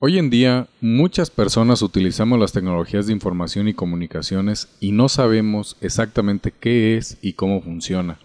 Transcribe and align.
Hoy 0.00 0.18
en 0.18 0.28
día, 0.28 0.66
muchas 0.80 1.30
personas 1.30 1.80
utilizamos 1.80 2.38
las 2.38 2.52
tecnologías 2.52 3.06
de 3.06 3.12
información 3.12 3.68
y 3.68 3.74
comunicaciones 3.74 4.68
y 4.80 4.90
no 4.90 5.08
sabemos 5.08 5.76
exactamente 5.80 6.52
qué 6.52 6.96
es 6.96 7.16
y 7.22 7.34
cómo 7.34 7.62
funciona, 7.62 8.18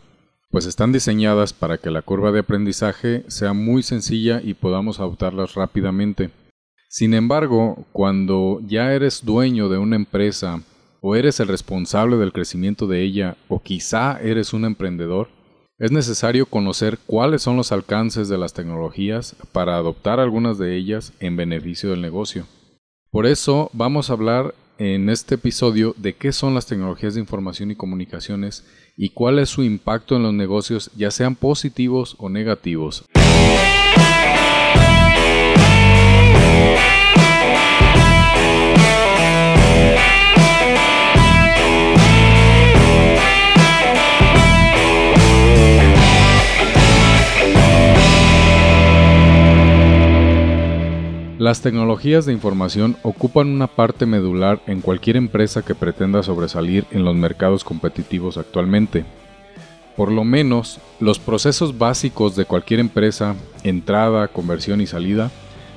pues 0.49 0.65
están 0.65 0.91
diseñadas 0.91 1.53
para 1.53 1.77
que 1.77 1.91
la 1.91 2.01
curva 2.01 2.31
de 2.31 2.39
aprendizaje 2.39 3.23
sea 3.27 3.53
muy 3.53 3.83
sencilla 3.83 4.41
y 4.43 4.55
podamos 4.55 4.99
adoptarlas 4.99 5.53
rápidamente. 5.53 6.31
Sin 6.89 7.13
embargo, 7.13 7.85
cuando 7.91 8.61
ya 8.65 8.91
eres 8.93 9.23
dueño 9.23 9.69
de 9.69 9.77
una 9.77 9.95
empresa 9.95 10.63
o 11.01 11.15
eres 11.15 11.39
el 11.39 11.47
responsable 11.47 12.17
del 12.17 12.33
crecimiento 12.33 12.87
de 12.87 13.03
ella 13.03 13.37
o 13.47 13.61
quizá 13.61 14.19
eres 14.19 14.53
un 14.53 14.65
emprendedor, 14.65 15.29
es 15.79 15.91
necesario 15.91 16.45
conocer 16.45 16.99
cuáles 17.05 17.41
son 17.41 17.55
los 17.55 17.71
alcances 17.71 18.27
de 18.27 18.37
las 18.37 18.53
tecnologías 18.53 19.35
para 19.53 19.77
adoptar 19.77 20.19
algunas 20.19 20.57
de 20.57 20.75
ellas 20.75 21.13
en 21.21 21.37
beneficio 21.37 21.89
del 21.89 22.01
negocio. 22.01 22.45
Por 23.11 23.25
eso 23.25 23.69
vamos 23.71 24.09
a 24.09 24.13
hablar 24.13 24.53
en 24.77 25.09
este 25.09 25.35
episodio 25.35 25.93
de 25.97 26.13
qué 26.13 26.31
son 26.31 26.53
las 26.53 26.65
tecnologías 26.65 27.13
de 27.13 27.21
información 27.21 27.71
y 27.71 27.75
comunicaciones 27.75 28.65
y 28.97 29.09
cuál 29.09 29.39
es 29.39 29.49
su 29.49 29.63
impacto 29.63 30.17
en 30.17 30.23
los 30.23 30.33
negocios, 30.33 30.91
ya 30.97 31.11
sean 31.11 31.35
positivos 31.35 32.15
o 32.19 32.29
negativos. 32.29 33.05
Las 51.39 51.61
tecnologías 51.61 52.25
de 52.25 52.33
información 52.33 52.97
ocupan 53.01 53.47
una 53.47 53.67
parte 53.67 54.05
medular 54.05 54.59
en 54.67 54.81
cualquier 54.81 55.15
empresa 55.15 55.61
que 55.61 55.73
pretenda 55.73 56.21
sobresalir 56.21 56.85
en 56.91 57.05
los 57.05 57.15
mercados 57.15 57.63
competitivos 57.63 58.37
actualmente. 58.37 59.05
Por 59.95 60.11
lo 60.11 60.25
menos, 60.25 60.81
los 60.99 61.17
procesos 61.17 61.77
básicos 61.77 62.35
de 62.35 62.43
cualquier 62.43 62.81
empresa, 62.81 63.37
entrada, 63.63 64.27
conversión 64.27 64.81
y 64.81 64.85
salida, 64.85 65.31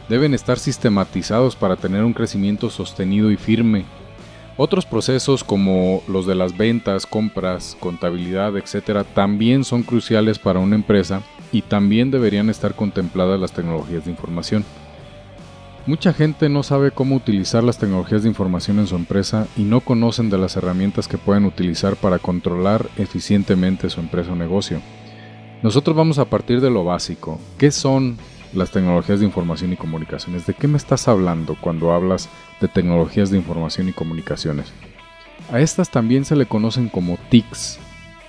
deben 0.09 0.35
estar 0.35 0.59
sistematizados 0.59 1.55
para 1.55 1.77
tener 1.77 2.03
un 2.03 2.13
crecimiento 2.13 2.69
sostenido 2.69 3.31
y 3.31 3.37
firme. 3.37 3.85
Otros 4.57 4.85
procesos 4.85 5.45
como 5.45 6.03
los 6.09 6.27
de 6.27 6.35
las 6.35 6.57
ventas, 6.57 7.07
compras, 7.07 7.77
contabilidad, 7.79 8.57
etc., 8.57 9.07
también 9.15 9.63
son 9.63 9.85
cruciales 9.85 10.41
para 10.41 10.59
una 10.59 10.75
empresa 10.75 11.23
y 11.53 11.63
también 11.63 12.11
deberían 12.11 12.51
estar 12.51 12.75
contempladas 12.75 13.39
las 13.39 13.53
tecnologías 13.53 14.07
de 14.07 14.11
información. 14.11 14.65
Mucha 15.85 16.13
gente 16.13 16.49
no 16.49 16.63
sabe 16.63 16.93
cómo 16.93 17.17
utilizar 17.17 17.65
las 17.65 17.77
tecnologías 17.77 18.23
de 18.23 18.29
información 18.29 18.79
en 18.79 18.87
su 18.87 18.95
empresa 18.95 19.49
y 19.57 19.63
no 19.63 19.81
conocen 19.81 20.31
de 20.31 20.39
las 20.39 20.57
herramientas 20.57 21.09
que 21.09 21.19
pueden 21.19 21.45
utilizar 21.45 21.97
para 21.97 22.21
controlar 22.21 22.89
eficientemente 22.99 23.91
su 23.91 23.99
empresa 23.99 24.31
o 24.31 24.37
negocio. 24.37 24.81
Nosotros 25.61 25.97
vamos 25.97 26.21
a 26.21 26.27
partir 26.27 26.61
de 26.61 26.71
lo 26.71 26.85
básico. 26.85 27.41
¿Qué 27.59 27.73
son 27.73 28.17
las 28.53 28.71
tecnologías 28.71 29.19
de 29.19 29.27
información 29.27 29.73
y 29.73 29.77
comunicaciones? 29.77 30.47
¿De 30.47 30.55
qué 30.55 30.69
me 30.69 30.77
estás 30.77 31.09
hablando 31.09 31.57
cuando 31.61 31.93
hablas 31.93 32.29
de 32.61 32.69
tecnologías 32.69 33.31
de 33.31 33.39
información 33.39 33.89
y 33.89 33.93
comunicaciones? 33.93 34.73
A 35.51 35.59
estas 35.59 35.91
también 35.91 36.25
se 36.25 36.37
le 36.37 36.47
conocen 36.47 36.89
como 36.91 37.19
TICs 37.29 37.81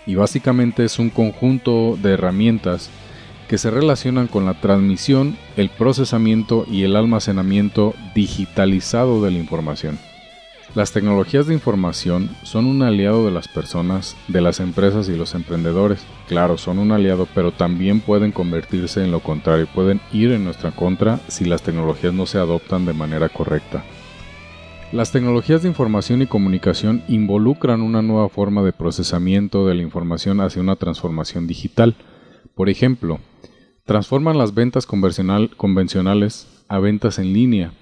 y 0.07 0.15
básicamente 0.15 0.85
es 0.85 0.97
un 0.97 1.11
conjunto 1.11 1.99
de 2.01 2.13
herramientas 2.13 2.89
que 3.47 3.57
se 3.57 3.71
relacionan 3.71 4.27
con 4.27 4.45
la 4.45 4.59
transmisión, 4.59 5.37
el 5.57 5.69
procesamiento 5.69 6.65
y 6.69 6.83
el 6.83 6.95
almacenamiento 6.95 7.93
digitalizado 8.15 9.23
de 9.23 9.31
la 9.31 9.37
información. 9.37 9.99
Las 10.75 10.91
tecnologías 10.91 11.45
de 11.45 11.53
información 11.53 12.31
son 12.41 12.65
un 12.65 12.81
aliado 12.81 13.25
de 13.25 13.31
las 13.31 13.47
personas, 13.47 14.17
de 14.27 14.41
las 14.41 14.59
empresas 14.59 15.07
y 15.07 15.15
los 15.15 15.35
emprendedores. 15.35 16.03
Claro, 16.27 16.57
son 16.57 16.79
un 16.79 16.91
aliado, 16.91 17.27
pero 17.35 17.51
también 17.51 17.99
pueden 17.99 18.31
convertirse 18.31 19.03
en 19.03 19.11
lo 19.11 19.19
contrario, 19.19 19.67
pueden 19.71 20.01
ir 20.11 20.31
en 20.31 20.43
nuestra 20.43 20.71
contra 20.71 21.19
si 21.27 21.45
las 21.45 21.61
tecnologías 21.61 22.13
no 22.13 22.25
se 22.25 22.39
adoptan 22.39 22.85
de 22.85 22.93
manera 22.93 23.29
correcta. 23.29 23.83
Las 24.91 25.11
tecnologías 25.11 25.61
de 25.61 25.69
información 25.69 26.23
y 26.23 26.27
comunicación 26.27 27.03
involucran 27.07 27.81
una 27.81 28.01
nueva 28.01 28.29
forma 28.29 28.63
de 28.63 28.73
procesamiento 28.73 29.67
de 29.67 29.75
la 29.75 29.81
información 29.83 30.41
hacia 30.41 30.61
una 30.61 30.75
transformación 30.75 31.45
digital. 31.45 31.95
Por 32.55 32.69
ejemplo, 32.69 33.19
transforman 33.85 34.37
las 34.37 34.53
ventas 34.53 34.85
convencionales 34.85 36.47
a 36.67 36.79
ventas 36.79 37.19
en 37.19 37.33
línea. 37.33 37.73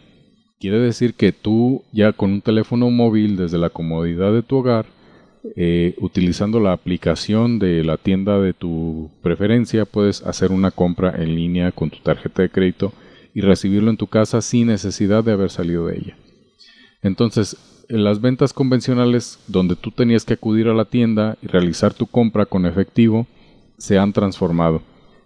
Quiere 0.59 0.79
decir 0.79 1.15
que 1.15 1.31
tú 1.31 1.83
ya 1.91 2.13
con 2.13 2.31
un 2.31 2.41
teléfono 2.41 2.89
móvil 2.89 3.35
desde 3.35 3.57
la 3.57 3.69
comodidad 3.69 4.31
de 4.31 4.43
tu 4.43 4.57
hogar, 4.57 4.85
eh, 5.55 5.95
utilizando 5.99 6.59
la 6.59 6.71
aplicación 6.71 7.57
de 7.57 7.83
la 7.83 7.97
tienda 7.97 8.39
de 8.39 8.53
tu 8.53 9.09
preferencia, 9.23 9.85
puedes 9.85 10.21
hacer 10.21 10.51
una 10.51 10.69
compra 10.69 11.15
en 11.17 11.35
línea 11.35 11.71
con 11.71 11.89
tu 11.89 11.97
tarjeta 11.97 12.43
de 12.43 12.49
crédito 12.49 12.93
y 13.33 13.41
recibirlo 13.41 13.89
en 13.89 13.97
tu 13.97 14.07
casa 14.07 14.41
sin 14.41 14.67
necesidad 14.67 15.23
de 15.23 15.31
haber 15.31 15.49
salido 15.49 15.87
de 15.87 15.97
ella. 15.97 16.17
Entonces, 17.01 17.57
en 17.89 18.03
las 18.03 18.21
ventas 18.21 18.53
convencionales, 18.53 19.39
donde 19.47 19.75
tú 19.75 19.91
tenías 19.91 20.23
que 20.23 20.35
acudir 20.35 20.67
a 20.67 20.73
la 20.73 20.85
tienda 20.85 21.37
y 21.41 21.47
realizar 21.47 21.93
tu 21.93 22.05
compra 22.05 22.45
con 22.45 22.65
efectivo, 22.65 23.27
se 23.81 23.97
han 23.97 24.13
transformado. 24.13 24.81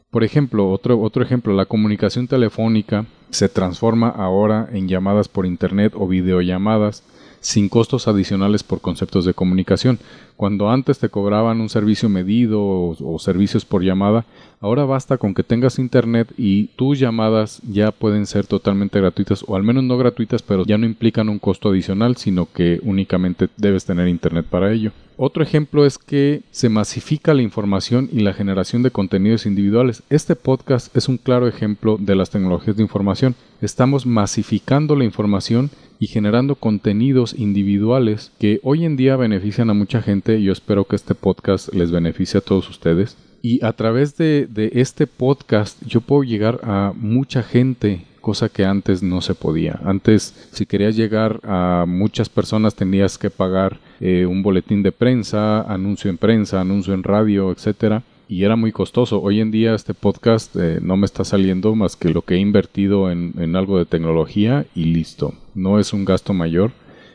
Por 0.10 0.24
ejemplo, 0.24 0.72
otro, 0.72 1.02
otro 1.02 1.22
ejemplo, 1.22 1.54
la 1.54 1.66
comunicación 1.66 2.26
telefónica 2.26 3.06
se 3.32 3.50
transforma 3.50 4.08
ahora 4.08 4.70
en 4.72 4.88
llamadas 4.88 5.28
por 5.28 5.46
Internet 5.46 5.92
o 5.94 6.08
videollamadas 6.08 7.04
sin 7.42 7.68
costos 7.68 8.08
adicionales 8.08 8.64
por 8.64 8.80
conceptos 8.80 9.26
de 9.26 9.34
comunicación. 9.34 10.00
Cuando 10.38 10.70
antes 10.70 11.00
te 11.00 11.10
cobraban 11.10 11.60
un 11.60 11.68
servicio 11.68 12.08
medido 12.08 12.62
o, 12.62 13.20
servicios 13.20 13.66
por 13.66 13.84
llamada, 13.84 14.26
ahora 14.66 14.84
basta 14.84 15.18
con 15.18 15.36
que 15.36 15.44
tengas 15.44 15.78
internet 15.78 16.34
y 16.40 16.70
tus 16.76 16.98
llamadas 16.98 17.62
ya 17.70 17.92
pueden 17.92 18.26
ser 18.26 18.48
totalmente 18.48 19.00
gratuitas 19.00 19.46
o 19.48 19.56
al 19.56 19.62
menos 19.62 19.84
no 19.84 19.96
gratuitas, 19.96 20.42
pero 20.42 20.66
ya 20.66 20.80
no 20.80 20.88
implican 20.88 21.30
un 21.30 21.38
costo 21.38 21.70
adicional, 21.70 22.18
sino 22.18 22.48
que 22.52 22.80
únicamente 22.82 23.48
debes 23.58 23.86
tener 23.86 24.08
internet 24.08 24.48
para 24.50 24.72
ello. 24.72 24.92
Otro 25.18 25.44
ejemplo 25.44 25.86
es 25.86 26.00
que 26.00 26.42
se 26.50 26.70
masifica 26.70 27.36
la 27.36 27.44
información 27.44 28.10
y 28.12 28.22
la 28.22 28.34
generación 28.34 28.82
de 28.82 28.90
contenidos 28.90 29.46
individuales. 29.46 30.02
Este 30.10 30.36
podcast 30.36 30.96
es 30.98 31.08
un 31.08 31.18
claro 31.18 31.48
ejemplo 31.48 31.98
de 32.00 32.16
las 32.16 32.32
tecnologías 32.32 32.76
de 32.76 32.84
información. 32.84 33.36
Estamos 33.62 34.08
masificando 34.08 34.96
la 34.96 35.06
información 35.06 35.70
y 36.00 36.08
generando 36.08 36.56
contenidos 36.56 37.36
individuales 37.38 38.32
que 38.40 38.60
hoy 38.64 38.84
en 38.84 38.98
día 38.98 39.16
benefician 39.16 39.70
a 39.70 39.76
mucha 39.76 40.02
gente. 40.02 40.42
Yo 40.42 40.52
espero 40.52 40.86
que 40.86 40.96
este 40.96 41.14
podcast 41.14 41.72
les 41.74 41.92
beneficie 41.92 42.40
a 42.40 42.42
todos 42.42 42.68
ustedes. 42.70 43.16
Y 43.48 43.64
a 43.64 43.74
través 43.74 44.18
de, 44.18 44.50
este 44.74 45.06
podcast 45.06 45.80
yo 45.86 46.02
puedo 46.02 46.24
llegar 46.24 46.62
a 46.64 46.94
mucha 46.96 47.44
gente 47.44 48.04
cosa 48.20 48.50
que 48.50 48.66
antes 48.66 49.04
no 49.04 49.22
se 49.22 49.36
podía. 49.36 49.80
Antes, 49.84 50.50
si 50.52 50.66
querías 50.66 50.96
llegar 50.96 51.42
a 51.44 51.86
muchas 51.88 52.28
personas, 52.28 52.74
tenías 52.74 53.20
que 53.20 53.30
pagar 53.30 53.78
eh, 54.00 54.26
un 54.26 54.42
boletín 54.42 54.82
de 54.82 54.92
prensa, 54.92 55.62
anuncio 55.62 56.10
en 56.10 56.18
prensa, 56.18 56.60
anuncio 56.60 56.96
en 56.96 57.04
radio, 57.04 57.52
etcétera 57.52 58.02
y 58.28 58.46
era 58.46 58.56
muy 58.56 58.72
costoso. 58.72 59.22
Hoy 59.22 59.40
en 59.42 59.52
día 59.52 59.76
este 59.76 59.94
podcast 59.94 60.56
eh, 60.56 60.80
no 60.82 60.98
me 60.98 61.06
está 61.06 61.24
saliendo 61.24 61.76
más 61.76 61.96
que 61.96 62.10
lo 62.10 62.24
que 62.24 62.34
he 62.34 62.40
invertido 62.40 63.12
en, 63.12 63.56
algo 63.56 63.78
de 63.78 63.86
tecnología 63.86 64.66
y 64.74 64.86
listo. 64.86 65.36
No 65.54 65.78
es 65.78 65.94
un 65.94 66.04
gasto 66.04 66.34
mayor. 66.34 66.72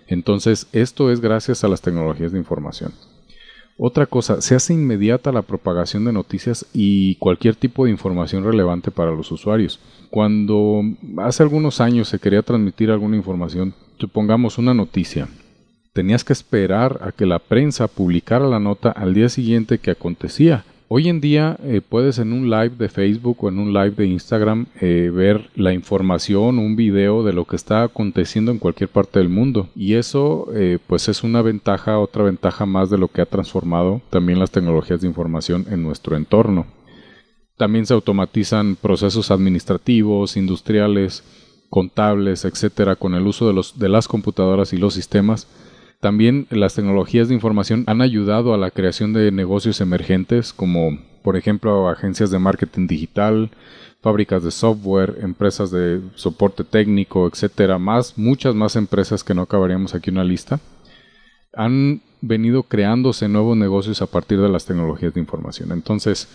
Entonces 0.06 0.68
esto 0.72 1.10
es 1.10 1.20
gracias 1.20 1.64
a 1.64 1.68
las 1.68 1.80
tecnologías 1.80 2.30
de 2.30 2.38
información. 2.38 2.92
Otra 3.82 4.04
cosa, 4.04 4.42
se 4.42 4.54
hace 4.54 4.74
inmediata 4.74 5.32
la 5.32 5.40
propagación 5.40 6.04
de 6.04 6.12
noticias 6.12 6.66
y 6.74 7.14
cualquier 7.14 7.56
tipo 7.56 7.86
de 7.86 7.90
información 7.90 8.44
relevante 8.44 8.90
para 8.90 9.10
los 9.10 9.32
usuarios. 9.32 9.80
Cuando 10.10 10.82
hace 11.16 11.42
algunos 11.42 11.80
años 11.80 12.08
se 12.08 12.18
quería 12.18 12.42
transmitir 12.42 12.90
alguna 12.90 13.16
información, 13.16 13.72
supongamos 13.98 14.58
una 14.58 14.74
noticia, 14.74 15.28
tenías 15.94 16.24
que 16.24 16.34
esperar 16.34 17.00
a 17.02 17.12
que 17.12 17.24
la 17.24 17.38
prensa 17.38 17.88
publicara 17.88 18.46
la 18.46 18.60
nota 18.60 18.90
al 18.90 19.14
día 19.14 19.30
siguiente 19.30 19.78
que 19.78 19.92
acontecía 19.92 20.66
Hoy 20.92 21.08
en 21.08 21.20
día 21.20 21.56
eh, 21.62 21.82
puedes 21.88 22.18
en 22.18 22.32
un 22.32 22.50
live 22.50 22.70
de 22.70 22.88
Facebook 22.88 23.44
o 23.44 23.48
en 23.48 23.60
un 23.60 23.72
live 23.72 23.92
de 23.92 24.08
Instagram 24.08 24.66
eh, 24.80 25.12
ver 25.14 25.48
la 25.54 25.72
información, 25.72 26.58
un 26.58 26.74
video 26.74 27.22
de 27.22 27.32
lo 27.32 27.44
que 27.44 27.54
está 27.54 27.84
aconteciendo 27.84 28.50
en 28.50 28.58
cualquier 28.58 28.88
parte 28.90 29.20
del 29.20 29.28
mundo. 29.28 29.68
Y 29.76 29.94
eso 29.94 30.48
eh, 30.52 30.80
pues 30.88 31.08
es 31.08 31.22
una 31.22 31.42
ventaja, 31.42 32.00
otra 32.00 32.24
ventaja 32.24 32.66
más 32.66 32.90
de 32.90 32.98
lo 32.98 33.06
que 33.06 33.22
ha 33.22 33.26
transformado 33.26 34.02
también 34.10 34.40
las 34.40 34.50
tecnologías 34.50 35.00
de 35.00 35.06
información 35.06 35.64
en 35.70 35.84
nuestro 35.84 36.16
entorno. 36.16 36.66
También 37.56 37.86
se 37.86 37.94
automatizan 37.94 38.74
procesos 38.74 39.30
administrativos, 39.30 40.36
industriales, 40.36 41.22
contables, 41.68 42.44
etcétera, 42.44 42.96
con 42.96 43.14
el 43.14 43.28
uso 43.28 43.46
de, 43.46 43.52
los, 43.52 43.78
de 43.78 43.88
las 43.88 44.08
computadoras 44.08 44.72
y 44.72 44.76
los 44.76 44.94
sistemas 44.94 45.46
También 46.00 46.46
las 46.48 46.74
tecnologías 46.74 47.28
de 47.28 47.34
información 47.34 47.84
han 47.86 48.00
ayudado 48.00 48.54
a 48.54 48.58
la 48.58 48.70
creación 48.70 49.12
de 49.12 49.30
negocios 49.30 49.82
emergentes 49.82 50.54
como 50.54 50.98
por 51.22 51.36
ejemplo 51.36 51.90
agencias 51.90 52.30
de 52.30 52.38
marketing 52.38 52.86
digital, 52.86 53.50
fábricas 54.00 54.42
de 54.42 54.50
software, 54.50 55.18
empresas 55.20 55.70
de 55.70 56.00
soporte 56.14 56.64
técnico, 56.64 57.28
etcétera, 57.28 57.78
más 57.78 58.16
muchas 58.16 58.54
más 58.54 58.76
empresas 58.76 59.22
que 59.22 59.34
no 59.34 59.42
acabaríamos 59.42 59.94
aquí 59.94 60.10
una 60.10 60.24
lista. 60.24 60.58
Han 61.54 62.00
venido 62.22 62.62
creándose 62.62 63.28
nuevos 63.28 63.56
negocios 63.58 64.00
a 64.00 64.06
partir 64.06 64.40
de 64.40 64.48
las 64.48 64.64
tecnologías 64.64 65.12
de 65.12 65.20
información. 65.20 65.70
Entonces, 65.70 66.28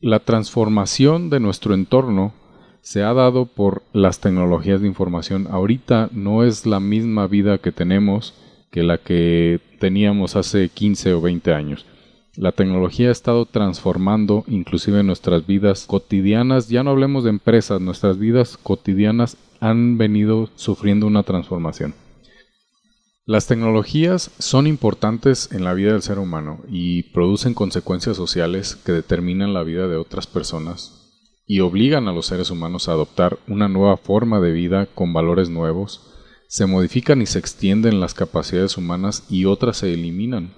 la 0.00 0.20
transformación 0.20 1.30
de 1.30 1.40
nuestro 1.40 1.72
entorno 1.72 2.34
se 2.82 3.02
ha 3.02 3.14
dado 3.14 3.46
por 3.46 3.82
las 3.94 4.20
tecnologías 4.20 4.82
de 4.82 4.88
información. 4.88 5.48
Ahorita 5.50 6.10
no 6.12 6.44
es 6.44 6.66
la 6.66 6.80
misma 6.80 7.26
vida 7.26 7.58
que 7.58 7.72
tenemos 7.72 8.34
que 8.76 8.82
la 8.82 8.98
que 8.98 9.58
teníamos 9.80 10.36
hace 10.36 10.68
15 10.68 11.14
o 11.14 11.22
20 11.22 11.54
años. 11.54 11.86
La 12.36 12.52
tecnología 12.52 13.08
ha 13.08 13.12
estado 13.12 13.46
transformando 13.46 14.44
inclusive 14.48 15.02
nuestras 15.02 15.46
vidas 15.46 15.86
cotidianas, 15.86 16.68
ya 16.68 16.82
no 16.82 16.90
hablemos 16.90 17.24
de 17.24 17.30
empresas, 17.30 17.80
nuestras 17.80 18.18
vidas 18.18 18.58
cotidianas 18.62 19.38
han 19.60 19.96
venido 19.96 20.50
sufriendo 20.56 21.06
una 21.06 21.22
transformación. 21.22 21.94
Las 23.24 23.46
tecnologías 23.46 24.30
son 24.38 24.66
importantes 24.66 25.50
en 25.52 25.64
la 25.64 25.72
vida 25.72 25.92
del 25.92 26.02
ser 26.02 26.18
humano 26.18 26.60
y 26.68 27.04
producen 27.14 27.54
consecuencias 27.54 28.18
sociales 28.18 28.76
que 28.76 28.92
determinan 28.92 29.54
la 29.54 29.62
vida 29.62 29.88
de 29.88 29.96
otras 29.96 30.26
personas 30.26 31.14
y 31.46 31.60
obligan 31.60 32.08
a 32.08 32.12
los 32.12 32.26
seres 32.26 32.50
humanos 32.50 32.90
a 32.90 32.92
adoptar 32.92 33.38
una 33.48 33.68
nueva 33.68 33.96
forma 33.96 34.38
de 34.38 34.52
vida 34.52 34.84
con 34.84 35.14
valores 35.14 35.48
nuevos, 35.48 36.12
se 36.48 36.66
modifican 36.66 37.22
y 37.22 37.26
se 37.26 37.38
extienden 37.38 38.00
las 38.00 38.14
capacidades 38.14 38.76
humanas 38.76 39.24
y 39.28 39.44
otras 39.44 39.78
se 39.78 39.92
eliminan. 39.92 40.52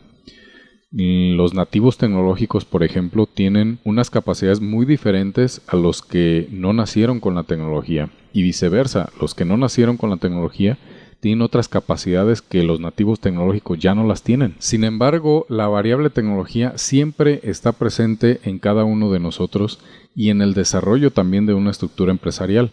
Los 0.91 1.53
nativos 1.53 1.99
tecnológicos, 1.99 2.65
por 2.65 2.83
ejemplo, 2.83 3.27
tienen 3.27 3.79
unas 3.85 4.09
capacidades 4.09 4.61
muy 4.61 4.87
diferentes 4.87 5.61
a 5.67 5.77
los 5.77 6.01
que 6.01 6.49
no 6.51 6.73
nacieron 6.73 7.21
con 7.21 7.35
la 7.35 7.43
tecnología 7.43 8.11
y 8.33 8.43
viceversa, 8.43 9.11
los 9.21 9.35
que 9.35 9.45
no 9.45 9.59
nacieron 9.59 9.99
con 9.99 10.09
la 10.09 10.17
tecnología 10.17 10.79
tienen 11.21 11.43
otras 11.43 11.69
capacidades 11.69 12.43
que 12.43 12.63
los 12.63 12.81
nativos 12.81 13.21
tecnológicos 13.21 13.79
ya 13.79 13.95
no 13.95 14.07
las 14.07 14.23
tienen. 14.23 14.55
Sin 14.61 14.85
embargo, 14.85 15.47
la 15.49 15.67
variable 15.67 16.11
tecnología 16.11 16.75
siempre 16.77 17.41
está 17.43 17.73
presente 17.73 18.41
en 18.45 18.59
cada 18.59 18.85
uno 18.85 19.11
de 19.11 19.19
nosotros 19.19 19.81
y 20.15 20.31
en 20.31 20.41
el 20.43 20.55
desarrollo 20.55 21.11
también 21.11 21.45
de 21.45 21.55
una 21.55 21.73
estructura 21.73 22.13
empresarial. 22.13 22.71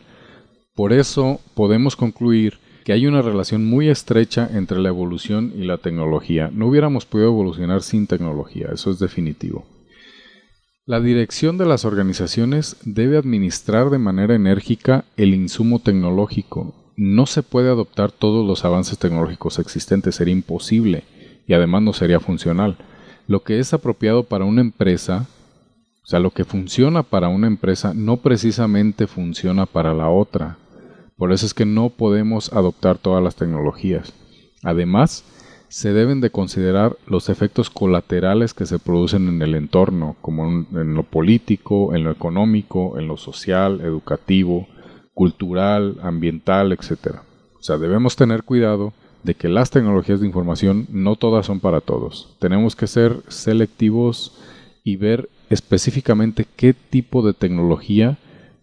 Por 0.76 0.94
eso 0.94 1.40
podemos 1.56 1.96
concluir 1.96 2.60
que 2.86 2.94
hay 2.94 3.06
una 3.06 3.22
relación 3.22 3.66
muy 3.66 3.90
estrecha 3.90 4.50
entre 4.54 4.80
la 4.80 4.88
evolución 4.88 5.52
y 5.54 5.66
la 5.66 5.80
tecnología. 5.80 6.50
No 6.54 6.68
hubiéramos 6.68 7.06
podido 7.06 7.28
evolucionar 7.28 7.82
sin 7.82 8.08
tecnología, 8.08 8.70
eso 8.74 8.92
es 8.92 9.00
definitivo. 9.00 9.66
La 10.86 11.02
dirección 11.02 11.58
de 11.58 11.66
las 11.66 11.84
organizaciones 11.84 12.78
debe 12.86 13.18
administrar 13.18 13.90
de 13.90 13.98
manera 13.98 14.36
enérgica 14.36 15.04
el 15.18 15.34
insumo 15.34 15.80
tecnológico 15.80 16.86
no 16.98 17.26
se 17.26 17.44
puede 17.44 17.70
adoptar 17.70 18.12
todos 18.12 18.48
los 18.48 18.64
avances 18.64 18.98
tecnológicos 18.98 19.60
existentes, 19.60 20.16
sería 20.16 20.34
imposible 20.34 21.04
y 21.48 21.54
además 21.54 21.82
no 21.82 21.94
sería 21.94 22.20
funcional. 22.20 22.78
Lo 23.28 23.44
que 23.44 23.60
es 23.60 23.74
apropiado 23.74 24.24
para 24.24 24.46
una 24.46 24.62
empresa, 24.62 25.28
o 26.04 26.08
sea, 26.08 26.20
lo 26.20 26.32
que 26.32 26.46
funciona 26.46 27.04
para 27.04 27.28
una 27.28 27.48
empresa 27.48 27.94
no 27.94 28.18
precisamente 28.18 29.08
funciona 29.08 29.66
para 29.66 29.94
la 29.94 30.10
otra. 30.10 30.58
Por 31.18 31.32
eso 31.32 31.46
es 31.46 31.54
que 31.54 31.66
no 31.66 31.90
podemos 31.90 32.52
adoptar 32.52 32.98
todas 32.98 33.24
las 33.24 33.36
tecnologías. 33.36 34.14
Además, 34.64 35.24
se 35.70 35.94
deben 35.94 36.22
de 36.22 36.30
considerar 36.30 36.98
los 37.08 37.30
efectos 37.30 37.70
colaterales 37.70 38.54
que 38.54 38.66
se 38.66 38.80
producen 38.80 39.28
en 39.28 39.42
el 39.42 39.56
entorno, 39.56 40.16
como 40.22 40.46
en 40.48 40.94
lo 40.94 41.04
político, 41.04 41.96
en 41.96 42.04
lo 42.04 42.12
económico, 42.12 43.00
en 43.00 43.08
lo 43.08 43.18
social, 43.18 43.82
educativo, 43.82 44.68
cultural, 45.14 45.98
ambiental, 46.02 46.72
etc. 46.72 47.18
O 47.60 47.64
sea, 47.64 47.78
debemos 47.78 48.16
tener 48.16 48.44
cuidado 48.44 48.94
de 49.24 49.34
que 49.34 49.50
las 49.50 49.72
tecnologías 49.72 50.20
de 50.20 50.28
información 50.28 50.86
no 50.90 51.16
todas 51.16 51.46
son 51.46 51.60
para 51.60 51.82
todos. 51.82 52.36
Tenemos 52.40 52.76
que 52.76 52.88
ser 52.88 53.22
selectivos 53.28 54.38
y 54.84 54.98
ver 54.98 55.30
específicamente 55.50 56.46
qué 56.56 56.74
tipo 56.74 57.26
de 57.26 57.34
tecnología 57.34 58.18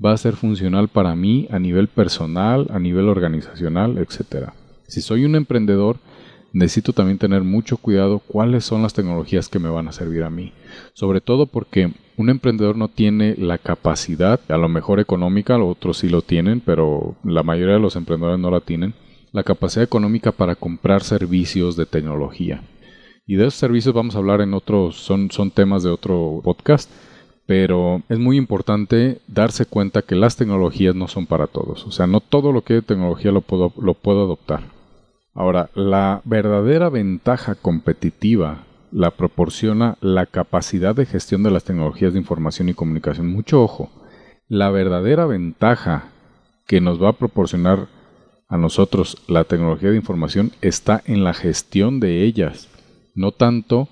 va 0.04 0.12
a 0.12 0.16
ser 0.16 0.34
funcional 0.34 0.88
para 0.88 1.14
mí 1.14 1.46
a 1.50 1.58
nivel 1.58 1.88
personal, 1.88 2.66
a 2.70 2.78
nivel 2.78 3.08
organizacional, 3.08 3.98
etc. 3.98 4.50
Si 4.86 5.00
soy 5.00 5.24
un 5.24 5.36
emprendedor, 5.36 5.98
necesito 6.52 6.92
también 6.92 7.18
tener 7.18 7.42
mucho 7.42 7.76
cuidado 7.76 8.18
cuáles 8.18 8.64
son 8.64 8.82
las 8.82 8.94
tecnologías 8.94 9.48
que 9.48 9.58
me 9.58 9.70
van 9.70 9.88
a 9.88 9.92
servir 9.92 10.22
a 10.22 10.30
mí. 10.30 10.52
Sobre 10.92 11.20
todo 11.20 11.46
porque 11.46 11.92
un 12.16 12.30
emprendedor 12.30 12.76
no 12.76 12.88
tiene 12.88 13.34
la 13.36 13.58
capacidad, 13.58 14.40
a 14.48 14.56
lo 14.56 14.68
mejor 14.68 15.00
económica, 15.00 15.56
otros 15.58 15.98
sí 15.98 16.08
lo 16.08 16.22
tienen, 16.22 16.60
pero 16.60 17.16
la 17.24 17.42
mayoría 17.42 17.74
de 17.74 17.80
los 17.80 17.96
emprendedores 17.96 18.38
no 18.38 18.50
la 18.50 18.60
tienen, 18.60 18.94
la 19.32 19.44
capacidad 19.44 19.84
económica 19.84 20.32
para 20.32 20.54
comprar 20.54 21.02
servicios 21.02 21.76
de 21.76 21.86
tecnología. 21.86 22.62
Y 23.26 23.36
de 23.36 23.46
esos 23.46 23.54
servicios 23.54 23.94
vamos 23.94 24.14
a 24.14 24.18
hablar 24.18 24.40
en 24.40 24.52
otros, 24.52 24.96
son, 24.96 25.30
son 25.30 25.50
temas 25.50 25.82
de 25.82 25.90
otro 25.90 26.40
podcast, 26.44 26.90
pero 27.52 28.00
es 28.08 28.18
muy 28.18 28.38
importante 28.38 29.20
darse 29.26 29.66
cuenta 29.66 30.00
que 30.00 30.14
las 30.14 30.36
tecnologías 30.36 30.94
no 30.94 31.06
son 31.06 31.26
para 31.26 31.48
todos. 31.48 31.86
O 31.86 31.90
sea, 31.90 32.06
no 32.06 32.20
todo 32.20 32.50
lo 32.50 32.62
que 32.64 32.78
es 32.78 32.86
tecnología 32.86 33.30
lo 33.30 33.42
puedo, 33.42 33.74
lo 33.78 33.92
puedo 33.92 34.24
adoptar. 34.24 34.62
Ahora, 35.34 35.68
la 35.74 36.22
verdadera 36.24 36.88
ventaja 36.88 37.54
competitiva 37.54 38.64
la 38.90 39.10
proporciona 39.10 39.98
la 40.00 40.24
capacidad 40.24 40.94
de 40.96 41.04
gestión 41.04 41.42
de 41.42 41.50
las 41.50 41.64
tecnologías 41.64 42.14
de 42.14 42.20
información 42.20 42.70
y 42.70 42.74
comunicación. 42.74 43.26
Mucho 43.26 43.62
ojo, 43.62 43.90
la 44.48 44.70
verdadera 44.70 45.26
ventaja 45.26 46.04
que 46.66 46.80
nos 46.80 47.02
va 47.02 47.10
a 47.10 47.18
proporcionar 47.18 47.88
a 48.48 48.56
nosotros 48.56 49.18
la 49.28 49.44
tecnología 49.44 49.90
de 49.90 49.96
información 49.96 50.52
está 50.62 51.02
en 51.04 51.22
la 51.22 51.34
gestión 51.34 52.00
de 52.00 52.24
ellas, 52.24 52.70
no 53.14 53.30
tanto 53.30 53.90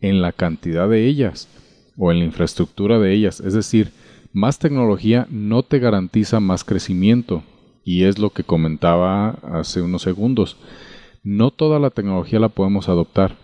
en 0.00 0.22
la 0.22 0.30
cantidad 0.30 0.88
de 0.88 1.06
ellas 1.06 1.48
o 1.96 2.10
en 2.12 2.20
la 2.20 2.24
infraestructura 2.24 2.98
de 2.98 3.12
ellas. 3.12 3.40
Es 3.40 3.54
decir, 3.54 3.92
más 4.32 4.58
tecnología 4.58 5.26
no 5.30 5.62
te 5.62 5.78
garantiza 5.78 6.40
más 6.40 6.64
crecimiento, 6.64 7.42
y 7.84 8.04
es 8.04 8.18
lo 8.18 8.30
que 8.30 8.44
comentaba 8.44 9.30
hace 9.42 9.82
unos 9.82 10.02
segundos. 10.02 10.56
No 11.22 11.50
toda 11.50 11.78
la 11.78 11.90
tecnología 11.90 12.38
la 12.38 12.48
podemos 12.48 12.88
adoptar. 12.88 13.36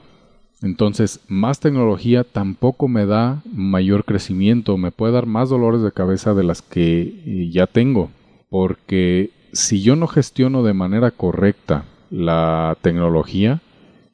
Entonces, 0.62 1.20
más 1.28 1.60
tecnología 1.60 2.24
tampoco 2.24 2.88
me 2.88 3.06
da 3.06 3.42
mayor 3.52 4.04
crecimiento, 4.04 4.78
me 4.78 4.90
puede 4.90 5.12
dar 5.12 5.26
más 5.26 5.50
dolores 5.50 5.82
de 5.82 5.92
cabeza 5.92 6.32
de 6.32 6.44
las 6.44 6.62
que 6.62 7.00
eh, 7.26 7.50
ya 7.50 7.66
tengo, 7.66 8.10
porque 8.48 9.30
si 9.52 9.82
yo 9.82 9.96
no 9.96 10.06
gestiono 10.06 10.62
de 10.62 10.72
manera 10.72 11.10
correcta 11.10 11.84
la 12.10 12.78
tecnología, 12.80 13.60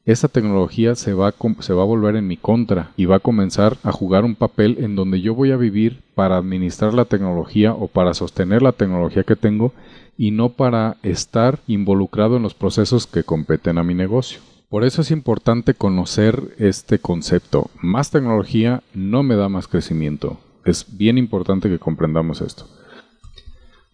esa 0.05 0.29
tecnología 0.29 0.97
se 0.97 1.15
va, 1.15 1.29
a, 1.29 1.35
se 1.61 1.73
va 1.75 1.83
a 1.83 1.87
volver 1.87 2.17
en 2.17 2.27
mi 2.27 2.37
contra 2.37 2.91
y 2.97 3.05
va 3.05 3.17
a 3.17 3.21
comenzar 3.21 3.77
a 3.85 3.93
jugar 3.93 4.25
un 4.25 4.35
papel 4.35 4.79
en 4.81 4.97
donde 4.97 5.21
yo 5.21 5.35
voy 5.35 5.53
a 5.53 5.57
vivir 5.57 6.03
para 6.15 6.37
administrar 6.37 6.93
la 6.93 7.05
tecnología 7.05 7.73
o 7.73 7.87
para 7.87 8.13
sostener 8.13 8.63
la 8.63 8.73
tecnología 8.73 9.23
que 9.23 9.37
tengo 9.37 9.73
y 10.19 10.33
no 10.33 10.51
para 10.51 10.97
estar 11.03 11.61
involucrado 11.69 12.37
en 12.37 12.43
los 12.43 12.55
procesos 12.55 13.07
que 13.07 13.23
competen 13.23 13.79
a 13.79 13.85
mi 13.85 13.95
negocio. 13.95 14.41
Por 14.69 14.85
eso 14.85 15.03
es 15.03 15.11
importante 15.11 15.75
conocer 15.75 16.55
este 16.59 16.99
concepto. 16.99 17.71
Más 17.81 18.11
tecnología 18.11 18.83
no 18.95 19.23
me 19.23 19.37
da 19.37 19.49
más 19.49 19.69
crecimiento. 19.69 20.39
Es 20.65 20.87
bien 20.97 21.19
importante 21.19 21.69
que 21.69 21.79
comprendamos 21.79 22.41
esto. 22.41 22.67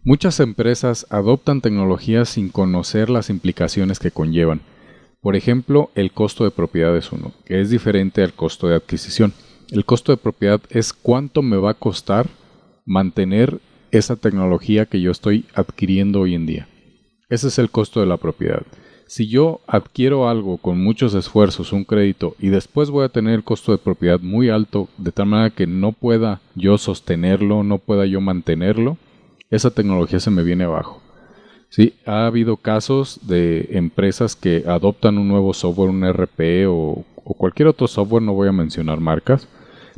Muchas 0.05 0.41
empresas 0.41 1.07
adoptan 1.11 1.61
tecnologías 1.61 2.29
sin 2.31 2.49
conocer 2.49 3.11
las 3.11 3.29
implicaciones 3.29 3.99
que 3.99 4.11
conllevan. 4.11 4.61
Por 5.21 5.35
ejemplo, 5.35 5.91
el 5.95 6.13
costo 6.13 6.45
de 6.45 6.51
propiedad 6.51 6.97
es 6.97 7.11
uno, 7.11 7.33
que 7.45 7.61
es 7.61 7.71
diferente 7.71 8.23
al 8.23 8.35
costo 8.35 8.69
de 8.69 8.77
adquisición. 8.77 9.33
El 9.71 9.85
costo 9.85 10.13
de 10.13 10.17
propiedad 10.17 10.61
es 10.71 10.93
cuánto 10.93 11.43
me 11.43 11.57
va 11.57 11.73
a 11.73 11.75
costar 11.75 12.29
mantener 12.87 13.61
esa 13.91 14.17
tecnología 14.17 14.87
que 14.87 15.01
yo 15.01 15.11
estoy 15.11 15.45
adquiriendo 15.55 16.21
hoy 16.21 16.35
en 16.35 16.47
día. 16.47 16.69
Ese 17.29 17.49
es 17.49 17.59
el 17.59 17.71
costo 17.71 18.01
de 18.01 18.07
la 18.07 18.17
propiedad. 18.17 18.63
Si 19.07 19.27
yo 19.27 19.61
adquiero 19.67 20.29
algo 20.29 20.59
con 20.59 20.83
muchos 20.83 21.15
esfuerzos, 21.15 21.73
un 21.73 21.85
crédito, 21.85 22.37
y 22.39 22.49
después 22.49 22.91
voy 22.91 23.05
a 23.05 23.09
tener 23.09 23.35
el 23.35 23.45
costo 23.45 23.73
de 23.73 23.79
propiedad 23.79 24.21
muy 24.21 24.51
alto, 24.51 24.89
de 24.99 25.13
tal 25.13 25.27
manera 25.27 25.51
que 25.51 25.67
no 25.67 25.93
pueda 25.93 26.41
yo 26.55 26.79
sostenerlo, 26.79 27.65
no 27.65 27.79
pueda 27.79 28.07
yo 28.07 28.21
mantenerlo, 28.21 28.99
esa 29.51 29.71
tecnología 29.71 30.21
se 30.21 30.31
me 30.31 30.43
viene 30.43 30.65
abajo. 30.65 31.03
Sí, 31.71 31.95
ha 32.07 32.27
habido 32.27 32.57
casos 32.57 33.21
de 33.23 33.69
empresas 33.73 34.37
que 34.37 34.65
adoptan 34.67 35.19
un 35.19 35.29
nuevo 35.29 35.53
software, 35.53 35.91
un 35.91 36.05
RP 36.05 36.67
o, 36.67 37.05
o 37.25 37.35
cualquier 37.35 37.69
otro 37.69 37.87
software, 37.87 38.23
no 38.23 38.33
voy 38.33 38.49
a 38.49 38.53
mencionar 38.53 39.01
marcas, 39.01 39.47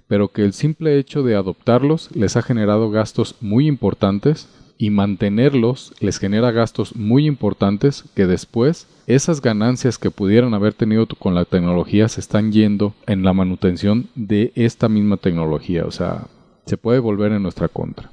pero 0.08 0.28
que 0.28 0.42
el 0.42 0.52
simple 0.52 0.98
hecho 0.98 1.22
de 1.22 1.36
adoptarlos 1.36 2.10
les 2.14 2.36
ha 2.36 2.42
generado 2.42 2.90
gastos 2.90 3.36
muy 3.40 3.68
importantes 3.68 4.48
y 4.80 4.88
mantenerlos 4.88 5.92
les 6.00 6.18
genera 6.18 6.52
gastos 6.52 6.96
muy 6.96 7.26
importantes 7.26 8.02
que 8.14 8.26
después 8.26 8.88
esas 9.06 9.42
ganancias 9.42 9.98
que 9.98 10.10
pudieran 10.10 10.54
haber 10.54 10.72
tenido 10.72 11.06
con 11.06 11.34
la 11.34 11.44
tecnología 11.44 12.08
se 12.08 12.20
están 12.20 12.50
yendo 12.50 12.94
en 13.06 13.22
la 13.22 13.34
manutención 13.34 14.08
de 14.14 14.52
esta 14.54 14.88
misma 14.88 15.18
tecnología, 15.18 15.84
o 15.84 15.90
sea, 15.90 16.28
se 16.64 16.78
puede 16.78 16.98
volver 16.98 17.32
en 17.32 17.42
nuestra 17.42 17.68
contra. 17.68 18.10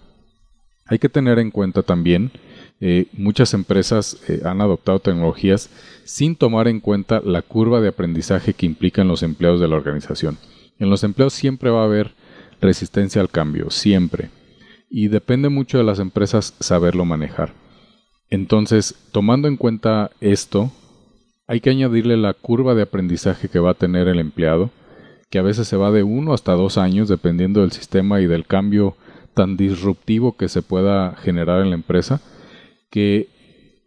Hay 0.88 1.00
que 1.00 1.08
tener 1.08 1.40
en 1.40 1.52
cuenta 1.52 1.84
también, 1.84 2.32
eh, 2.79 3.07
muchas 3.13 3.53
empresas 3.53 4.17
eh, 4.27 4.41
han 4.46 4.62
adoptado 4.62 5.00
tecnologías 5.00 5.69
sin 6.03 6.36
tomar 6.36 6.67
en 6.67 6.79
cuenta 6.79 7.22
la 7.24 7.41
curva 7.41 7.81
de 7.81 7.88
aprendizaje 7.88 8.53
que 8.53 8.67
implican 8.67 9.07
los 9.07 9.24
empleados 9.24 9.60
de 9.60 9.67
la 9.67 9.75
organización. 9.75 10.38
En 10.79 10.89
los 10.89 11.03
empleos 11.03 11.34
siempre 11.34 11.72
va 11.72 11.81
a 11.81 11.86
haber 11.86 12.13
resistencia 12.62 13.22
al 13.22 13.29
cambio, 13.29 13.72
siempre. 13.72 14.29
Y 14.89 15.07
depende 15.07 15.50
mucho 15.50 15.77
de 15.77 15.84
las 15.84 16.00
empresas 16.00 16.53
saberlo 16.60 17.03
manejar. 17.03 17.53
Entonces, 18.29 18.96
tomando 19.12 19.48
en 19.48 19.57
cuenta 19.57 20.12
esto, 20.22 20.72
hay 21.48 21.62
que 21.62 21.69
añadirle 21.69 22.17
la 22.17 22.34
curva 22.34 22.75
de 22.75 22.84
aprendizaje 22.84 23.50
que 23.50 23.60
va 23.60 23.72
a 23.72 23.75
tener 23.75 24.07
el 24.07 24.19
empleado, 24.19 24.69
que 25.29 25.39
a 25.39 25.43
veces 25.43 25.67
se 25.67 25.77
va 25.77 25.91
de 25.91 26.03
uno 26.03 26.34
hasta 26.34 26.53
dos 26.53 26.77
años 26.77 27.10
dependiendo 27.10 27.62
del 27.62 27.72
sistema 27.72 28.22
y 28.22 28.27
del 28.27 28.46
cambio 28.46 28.96
tan 29.34 29.57
disruptivo 29.57 30.36
que 30.36 30.50
se 30.50 30.62
pueda 30.62 31.15
generar 31.15 31.62
en 31.62 31.69
la 31.69 31.75
empresa, 31.75 32.22
que 32.89 33.27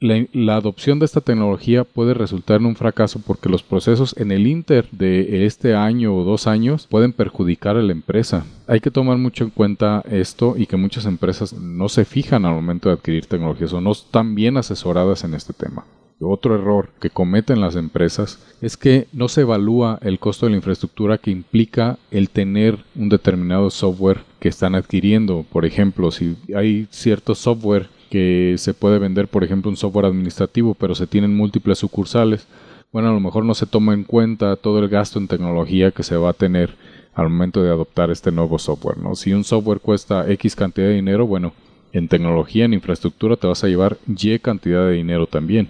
la, 0.00 0.56
adopción 0.56 0.98
de 0.98 1.04
esta 1.04 1.20
tecnología 1.20 1.84
puede 1.84 2.14
resultar 2.14 2.60
en 2.60 2.66
un 2.66 2.76
fracaso 2.76 3.20
porque 3.24 3.50
los 3.50 3.62
procesos 3.62 4.16
en 4.16 4.32
el 4.32 4.46
Inter 4.46 4.88
de 4.92 5.44
este 5.44 5.74
año 5.74 6.16
o 6.16 6.24
dos 6.24 6.46
años 6.46 6.86
pueden 6.86 7.12
perjudicar 7.12 7.76
a 7.76 7.82
la 7.82 7.92
empresa. 7.92 8.46
Hay 8.66 8.80
que 8.80 8.90
tomar 8.90 9.18
mucho 9.18 9.44
en 9.44 9.50
cuenta 9.50 10.02
esto 10.10 10.54
y 10.56 10.66
que 10.66 10.76
muchas 10.76 11.04
empresas 11.04 11.52
no 11.52 11.88
se 11.88 12.04
fijan 12.04 12.44
al 12.44 12.54
momento 12.54 12.88
de 12.88 12.94
adquirir 12.94 13.26
tecnologías 13.26 13.72
o 13.72 13.80
no 13.80 13.92
están 13.92 14.34
bien 14.34 14.56
asesoradas 14.56 15.24
en 15.24 15.34
este 15.34 15.52
tema. 15.52 15.84
Otro 16.22 16.54
error 16.54 16.90
que 17.00 17.08
cometen 17.08 17.62
las 17.62 17.76
empresas 17.76 18.44
es 18.60 18.76
que 18.76 19.06
no 19.12 19.28
se 19.28 19.40
evalúa 19.40 19.98
el 20.02 20.18
costo 20.18 20.44
de 20.44 20.50
la 20.50 20.56
infraestructura 20.56 21.16
que 21.16 21.30
implica 21.30 21.98
el 22.10 22.28
tener 22.28 22.84
un 22.94 23.08
determinado 23.08 23.70
software 23.70 24.20
que 24.38 24.50
están 24.50 24.74
adquiriendo. 24.74 25.46
Por 25.50 25.64
ejemplo, 25.64 26.10
si 26.10 26.36
hay 26.54 26.86
cierto 26.90 27.34
software 27.34 27.88
que 28.10 28.56
se 28.58 28.74
puede 28.74 28.98
vender, 28.98 29.28
por 29.28 29.44
ejemplo, 29.44 29.70
un 29.70 29.76
software 29.76 30.06
administrativo, 30.06 30.74
pero 30.74 30.94
se 30.94 31.06
tienen 31.06 31.36
múltiples 31.36 31.78
sucursales, 31.78 32.46
bueno, 32.92 33.08
a 33.08 33.12
lo 33.12 33.20
mejor 33.20 33.44
no 33.44 33.54
se 33.54 33.66
toma 33.66 33.94
en 33.94 34.02
cuenta 34.02 34.56
todo 34.56 34.80
el 34.80 34.88
gasto 34.88 35.20
en 35.20 35.28
tecnología 35.28 35.92
que 35.92 36.02
se 36.02 36.16
va 36.16 36.30
a 36.30 36.34
tener 36.34 36.74
al 37.14 37.28
momento 37.28 37.62
de 37.62 37.70
adoptar 37.70 38.10
este 38.10 38.32
nuevo 38.32 38.58
software, 38.58 38.98
¿no? 38.98 39.14
Si 39.14 39.32
un 39.32 39.44
software 39.44 39.80
cuesta 39.80 40.28
X 40.30 40.56
cantidad 40.56 40.88
de 40.88 40.94
dinero, 40.94 41.26
bueno, 41.26 41.52
en 41.92 42.08
tecnología, 42.08 42.64
en 42.64 42.74
infraestructura 42.74 43.36
te 43.36 43.46
vas 43.46 43.62
a 43.62 43.68
llevar 43.68 43.98
Y 44.06 44.38
cantidad 44.40 44.86
de 44.86 44.92
dinero 44.92 45.26
también. 45.26 45.68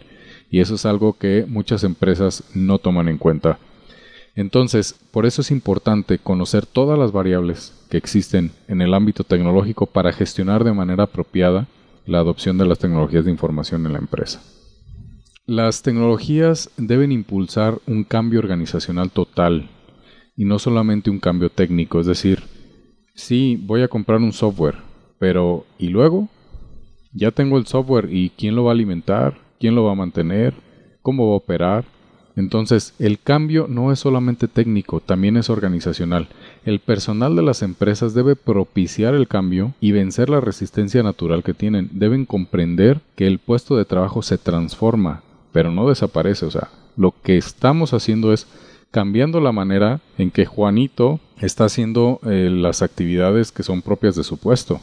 Y 0.50 0.60
eso 0.60 0.74
es 0.74 0.86
algo 0.86 1.12
que 1.12 1.44
muchas 1.46 1.84
empresas 1.84 2.42
no 2.54 2.78
toman 2.78 3.08
en 3.08 3.18
cuenta. 3.18 3.58
Entonces, 4.34 4.98
por 5.10 5.26
eso 5.26 5.42
es 5.42 5.50
importante 5.50 6.18
conocer 6.18 6.64
todas 6.64 6.98
las 6.98 7.12
variables 7.12 7.74
que 7.90 7.98
existen 7.98 8.52
en 8.68 8.80
el 8.80 8.94
ámbito 8.94 9.24
tecnológico 9.24 9.86
para 9.86 10.12
gestionar 10.12 10.64
de 10.64 10.72
manera 10.72 11.04
apropiada 11.04 11.66
la 12.06 12.18
adopción 12.18 12.58
de 12.58 12.66
las 12.66 12.78
tecnologías 12.78 13.24
de 13.24 13.30
información 13.30 13.86
en 13.86 13.92
la 13.92 13.98
empresa. 13.98 14.42
Las 15.46 15.82
tecnologías 15.82 16.70
deben 16.76 17.12
impulsar 17.12 17.78
un 17.86 18.04
cambio 18.04 18.38
organizacional 18.38 19.10
total 19.10 19.68
y 20.36 20.44
no 20.44 20.58
solamente 20.58 21.10
un 21.10 21.18
cambio 21.18 21.50
técnico, 21.50 22.00
es 22.00 22.06
decir, 22.06 22.42
sí, 23.14 23.58
voy 23.60 23.82
a 23.82 23.88
comprar 23.88 24.20
un 24.20 24.32
software, 24.32 24.76
pero 25.18 25.66
¿y 25.78 25.88
luego? 25.88 26.28
Ya 27.12 27.30
tengo 27.32 27.58
el 27.58 27.66
software 27.66 28.08
y 28.12 28.30
¿quién 28.30 28.54
lo 28.54 28.64
va 28.64 28.70
a 28.70 28.74
alimentar? 28.74 29.38
¿Quién 29.58 29.74
lo 29.74 29.84
va 29.84 29.92
a 29.92 29.96
mantener? 29.96 30.54
¿Cómo 31.02 31.28
va 31.28 31.34
a 31.34 31.38
operar? 31.38 31.84
Entonces, 32.36 32.94
el 32.98 33.18
cambio 33.18 33.66
no 33.68 33.92
es 33.92 33.98
solamente 33.98 34.48
técnico, 34.48 35.00
también 35.00 35.36
es 35.36 35.50
organizacional. 35.50 36.28
El 36.64 36.80
personal 36.80 37.36
de 37.36 37.42
las 37.42 37.62
empresas 37.62 38.14
debe 38.14 38.36
propiciar 38.36 39.14
el 39.14 39.28
cambio 39.28 39.74
y 39.80 39.92
vencer 39.92 40.30
la 40.30 40.40
resistencia 40.40 41.02
natural 41.02 41.42
que 41.42 41.54
tienen. 41.54 41.90
Deben 41.92 42.26
comprender 42.26 43.00
que 43.16 43.26
el 43.26 43.38
puesto 43.38 43.76
de 43.76 43.84
trabajo 43.84 44.22
se 44.22 44.38
transforma, 44.38 45.22
pero 45.52 45.70
no 45.70 45.88
desaparece. 45.88 46.46
O 46.46 46.50
sea, 46.50 46.68
lo 46.96 47.14
que 47.22 47.36
estamos 47.36 47.92
haciendo 47.94 48.32
es 48.32 48.46
cambiando 48.90 49.40
la 49.40 49.52
manera 49.52 50.00
en 50.18 50.30
que 50.30 50.46
Juanito 50.46 51.20
está 51.40 51.64
haciendo 51.64 52.20
eh, 52.24 52.48
las 52.50 52.82
actividades 52.82 53.52
que 53.52 53.62
son 53.62 53.82
propias 53.82 54.16
de 54.16 54.24
su 54.24 54.36
puesto. 54.36 54.80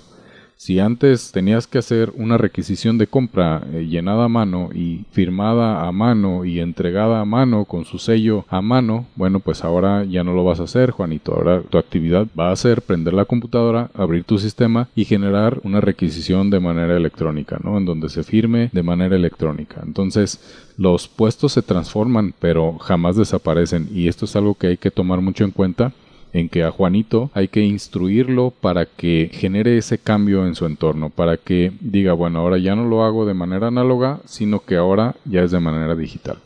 Si 0.58 0.80
antes 0.80 1.32
tenías 1.32 1.68
que 1.68 1.78
hacer 1.78 2.12
una 2.16 2.36
requisición 2.40 2.98
de 2.98 3.06
compra 3.06 3.62
eh, 3.72 3.86
llenada 3.86 4.26
a 4.26 4.28
mano 4.28 4.70
y 4.74 5.06
firmada 5.12 5.88
a 5.88 5.92
mano 5.92 6.46
y 6.46 6.60
entregada 6.60 7.22
a 7.22 7.26
mano 7.26 7.66
con 7.66 7.86
su 7.86 8.00
sello 8.00 8.44
a 8.50 8.60
mano, 8.64 9.06
bueno, 9.16 9.40
pues 9.40 9.64
ahora 9.64 10.04
ya 10.04 10.24
no 10.24 10.34
lo 10.34 10.44
vas 10.44 10.60
a 10.60 10.64
hacer, 10.64 10.90
Juanito. 10.90 11.36
Ahora 11.36 11.62
tu 11.62 11.78
actividad 11.78 12.26
va 12.38 12.52
a 12.52 12.56
ser 12.56 12.82
prender 12.82 13.14
la 13.14 13.26
computadora, 13.26 13.92
abrir 13.94 14.24
tu 14.24 14.40
sistema 14.40 14.90
y 14.96 15.06
generar 15.06 15.62
una 15.64 15.80
requisición 15.80 16.50
de 16.50 16.60
manera 16.60 16.98
electrónica, 16.98 17.60
¿no? 17.64 17.78
En 17.78 17.86
donde 17.86 18.10
se 18.10 18.24
firme 18.24 18.72
de 18.74 18.82
manera 18.82 19.16
electrónica. 19.16 19.84
Entonces, 19.86 20.40
los 20.76 21.08
puestos 21.08 21.54
se 21.54 21.62
transforman, 21.62 22.34
pero 22.40 22.80
jamás 22.80 23.16
desaparecen 23.16 23.90
y 23.94 24.08
esto 24.08 24.26
es 24.26 24.36
algo 24.36 24.56
que 24.56 24.68
hay 24.68 24.78
que 24.78 24.90
tomar 24.90 25.22
mucho 25.22 25.44
en 25.44 25.52
cuenta 25.52 25.94
en 26.34 26.50
que 26.50 26.63
a 26.63 26.72
Juanito 26.72 27.31
hay 27.34 27.48
que 27.48 27.62
instruirlo 27.62 28.51
para 28.51 28.86
que 28.86 29.29
genere 29.34 29.77
ese 29.77 29.98
cambio 29.98 30.46
en 30.46 30.55
su 30.55 30.65
entorno, 30.65 31.10
para 31.10 31.38
que 31.38 31.72
diga, 31.79 32.13
bueno, 32.13 32.39
ahora 32.39 32.57
ya 32.57 32.75
no 32.75 32.86
lo 32.86 33.03
hago 33.03 33.25
de 33.25 33.34
manera 33.34 33.67
análoga, 33.67 34.22
sino 34.25 34.60
que 34.60 34.75
ahora 34.75 35.15
ya 35.25 35.43
es 35.43 35.51
de 35.51 35.60
manera 35.60 35.96
digital. 35.96 36.38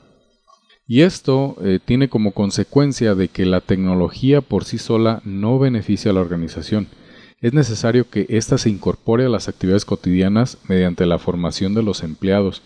Y 0.88 1.02
esto 1.02 1.56
eh, 1.64 1.80
tiene 1.84 2.10
como 2.10 2.32
consecuencia 2.32 3.16
de 3.16 3.30
que 3.30 3.46
la 3.46 3.62
tecnología 3.62 4.42
por 4.42 4.66
sí 4.66 4.78
sola 4.78 5.22
no 5.24 5.58
beneficia 5.58 6.12
a 6.12 6.14
la 6.14 6.22
organización. 6.22 6.88
Es 7.40 7.54
necesario 7.54 8.10
que 8.10 8.26
ésta 8.30 8.58
se 8.58 8.70
incorpore 8.70 9.26
a 9.26 9.30
las 9.30 9.48
actividades 9.48 9.86
cotidianas 9.86 10.58
mediante 10.68 11.06
la 11.06 11.18
formación 11.18 11.74
de 11.74 11.82
los 11.82 12.04
empleados. 12.04 12.62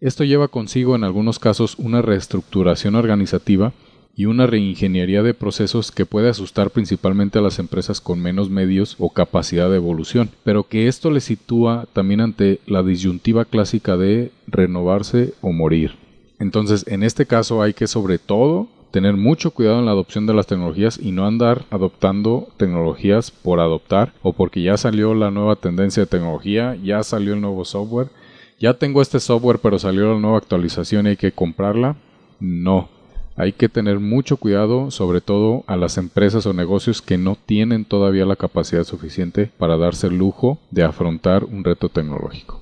Esto 0.00 0.24
lleva 0.24 0.48
consigo 0.48 0.96
en 0.96 1.04
algunos 1.04 1.38
casos 1.38 1.76
una 1.78 2.02
reestructuración 2.02 2.96
organizativa 2.96 3.72
y 4.20 4.26
una 4.26 4.46
reingeniería 4.46 5.22
de 5.22 5.32
procesos 5.32 5.90
que 5.92 6.04
puede 6.04 6.28
asustar 6.28 6.68
principalmente 6.68 7.38
a 7.38 7.42
las 7.42 7.58
empresas 7.58 8.02
con 8.02 8.20
menos 8.20 8.50
medios 8.50 8.94
o 8.98 9.08
capacidad 9.08 9.70
de 9.70 9.76
evolución, 9.76 10.28
pero 10.44 10.64
que 10.64 10.88
esto 10.88 11.10
le 11.10 11.20
sitúa 11.20 11.86
también 11.94 12.20
ante 12.20 12.60
la 12.66 12.82
disyuntiva 12.82 13.46
clásica 13.46 13.96
de 13.96 14.30
renovarse 14.46 15.32
o 15.40 15.52
morir. 15.52 15.94
Entonces, 16.38 16.84
en 16.86 17.02
este 17.02 17.24
caso 17.24 17.62
hay 17.62 17.72
que 17.72 17.86
sobre 17.86 18.18
todo 18.18 18.68
tener 18.90 19.16
mucho 19.16 19.52
cuidado 19.52 19.78
en 19.78 19.86
la 19.86 19.92
adopción 19.92 20.26
de 20.26 20.34
las 20.34 20.46
tecnologías 20.46 21.00
y 21.02 21.12
no 21.12 21.26
andar 21.26 21.64
adoptando 21.70 22.48
tecnologías 22.58 23.30
por 23.30 23.58
adoptar 23.58 24.12
o 24.20 24.34
porque 24.34 24.60
ya 24.60 24.76
salió 24.76 25.14
la 25.14 25.30
nueva 25.30 25.56
tendencia 25.56 26.02
de 26.02 26.10
tecnología, 26.10 26.76
ya 26.84 27.02
salió 27.04 27.32
el 27.32 27.40
nuevo 27.40 27.64
software, 27.64 28.10
ya 28.58 28.74
tengo 28.74 29.00
este 29.00 29.18
software 29.18 29.60
pero 29.62 29.78
salió 29.78 30.12
la 30.12 30.20
nueva 30.20 30.36
actualización 30.36 31.06
y 31.06 31.10
hay 31.10 31.16
que 31.16 31.32
comprarla. 31.32 31.96
No, 32.38 32.90
hay 33.40 33.52
que 33.52 33.70
tener 33.70 34.00
mucho 34.00 34.36
cuidado, 34.36 34.90
sobre 34.90 35.22
todo 35.22 35.64
a 35.66 35.78
las 35.78 35.96
empresas 35.96 36.44
o 36.44 36.52
negocios 36.52 37.00
que 37.00 37.16
no 37.16 37.38
tienen 37.46 37.86
todavía 37.86 38.26
la 38.26 38.36
capacidad 38.36 38.84
suficiente 38.84 39.50
para 39.56 39.78
darse 39.78 40.08
el 40.08 40.18
lujo 40.18 40.58
de 40.70 40.82
afrontar 40.82 41.44
un 41.44 41.64
reto 41.64 41.88
tecnológico. 41.88 42.60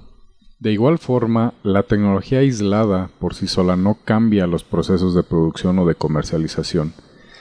De 0.60 0.70
igual 0.70 0.98
forma, 0.98 1.54
la 1.64 1.82
tecnología 1.82 2.38
aislada 2.38 3.10
por 3.18 3.34
sí 3.34 3.48
sola 3.48 3.74
no 3.74 3.98
cambia 4.04 4.46
los 4.46 4.62
procesos 4.62 5.16
de 5.16 5.24
producción 5.24 5.80
o 5.80 5.84
de 5.84 5.96
comercialización, 5.96 6.92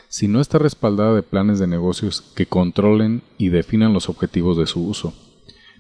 si 0.08 0.28
no 0.28 0.42
está 0.42 0.58
respaldada 0.58 1.14
de 1.14 1.22
planes 1.22 1.60
de 1.60 1.68
negocios 1.68 2.22
que 2.36 2.48
controlen 2.48 3.22
y 3.38 3.50
definan 3.50 3.94
los 3.94 4.10
objetivos 4.10 4.58
de 4.58 4.66
su 4.66 4.84
uso. 4.84 5.14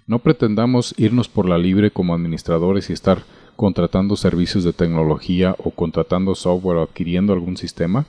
No 0.06 0.20
pretendamos 0.20 0.94
irnos 0.98 1.28
por 1.28 1.50
la 1.50 1.58
libre 1.58 1.90
como 1.90 2.14
administradores 2.14 2.92
y 2.92 2.94
estar 2.94 3.24
contratando 3.58 4.16
servicios 4.16 4.64
de 4.64 4.72
tecnología 4.72 5.56
o 5.58 5.72
contratando 5.72 6.36
software 6.36 6.78
o 6.78 6.84
adquiriendo 6.84 7.34
algún 7.34 7.58
sistema, 7.58 8.06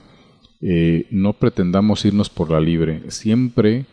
eh, 0.61 1.07
no 1.09 1.33
pretendamos 1.33 2.05
irnos 2.05 2.29
por 2.29 2.51
la 2.51 2.61
libre. 2.61 3.11
Siempre 3.11 3.85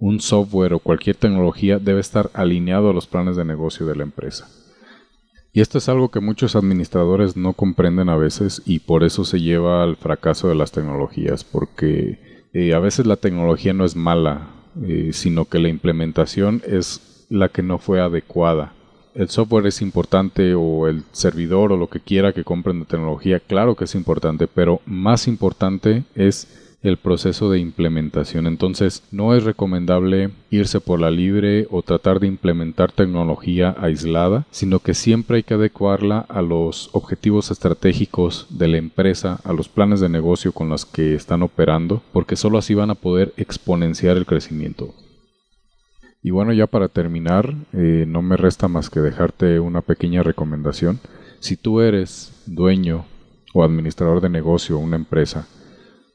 un 0.00 0.20
software 0.20 0.72
o 0.72 0.80
cualquier 0.80 1.14
tecnología 1.14 1.78
debe 1.78 2.00
estar 2.00 2.30
alineado 2.34 2.90
a 2.90 2.92
los 2.92 3.06
planes 3.06 3.36
de 3.36 3.44
negocio 3.44 3.86
de 3.86 3.94
la 3.94 4.02
empresa. 4.02 4.48
Y 5.52 5.60
esto 5.60 5.78
es 5.78 5.88
algo 5.88 6.10
que 6.10 6.20
muchos 6.20 6.56
administradores 6.56 7.36
no 7.36 7.52
comprenden 7.52 8.08
a 8.08 8.16
veces 8.16 8.62
y 8.64 8.78
por 8.78 9.04
eso 9.04 9.24
se 9.24 9.40
lleva 9.40 9.84
al 9.84 9.96
fracaso 9.96 10.48
de 10.48 10.54
las 10.54 10.72
tecnologías, 10.72 11.44
porque 11.44 12.48
eh, 12.54 12.72
a 12.72 12.78
veces 12.78 13.06
la 13.06 13.16
tecnología 13.16 13.74
no 13.74 13.84
es 13.84 13.94
mala, 13.94 14.48
eh, 14.82 15.10
sino 15.12 15.44
que 15.44 15.58
la 15.58 15.68
implementación 15.68 16.62
es 16.66 17.26
la 17.28 17.50
que 17.50 17.62
no 17.62 17.78
fue 17.78 18.00
adecuada 18.00 18.72
el 19.14 19.28
software 19.28 19.66
es 19.66 19.82
importante 19.82 20.54
o 20.54 20.88
el 20.88 21.04
servidor 21.12 21.72
o 21.72 21.76
lo 21.76 21.88
que 21.88 22.00
quiera 22.00 22.32
que 22.32 22.44
compren 22.44 22.80
de 22.80 22.86
tecnología, 22.86 23.40
claro 23.40 23.74
que 23.74 23.84
es 23.84 23.94
importante, 23.94 24.46
pero 24.46 24.80
más 24.86 25.28
importante 25.28 26.04
es 26.14 26.48
el 26.82 26.96
proceso 26.96 27.50
de 27.50 27.60
implementación. 27.60 28.46
Entonces, 28.46 29.02
no 29.12 29.34
es 29.34 29.44
recomendable 29.44 30.30
irse 30.50 30.80
por 30.80 31.00
la 31.00 31.10
libre 31.10 31.66
o 31.70 31.82
tratar 31.82 32.18
de 32.18 32.26
implementar 32.26 32.90
tecnología 32.90 33.76
aislada, 33.78 34.46
sino 34.50 34.80
que 34.80 34.94
siempre 34.94 35.36
hay 35.36 35.42
que 35.44 35.54
adecuarla 35.54 36.26
a 36.28 36.42
los 36.42 36.90
objetivos 36.92 37.50
estratégicos 37.50 38.46
de 38.50 38.68
la 38.68 38.78
empresa, 38.78 39.40
a 39.44 39.52
los 39.52 39.68
planes 39.68 40.00
de 40.00 40.08
negocio 40.08 40.52
con 40.52 40.68
los 40.68 40.84
que 40.84 41.14
están 41.14 41.42
operando, 41.42 42.02
porque 42.12 42.36
solo 42.36 42.58
así 42.58 42.74
van 42.74 42.90
a 42.90 42.96
poder 42.96 43.32
exponenciar 43.36 44.16
el 44.16 44.26
crecimiento. 44.26 44.92
Y 46.22 46.30
bueno, 46.30 46.52
ya 46.52 46.68
para 46.68 46.88
terminar, 46.88 47.52
eh, 47.72 48.04
no 48.06 48.22
me 48.22 48.36
resta 48.36 48.68
más 48.68 48.90
que 48.90 49.00
dejarte 49.00 49.58
una 49.58 49.80
pequeña 49.80 50.22
recomendación. 50.22 51.00
Si 51.40 51.56
tú 51.56 51.80
eres 51.80 52.32
dueño 52.46 53.04
o 53.52 53.64
administrador 53.64 54.20
de 54.20 54.28
negocio 54.28 54.76
o 54.76 54.80
una 54.80 54.96
empresa, 54.96 55.48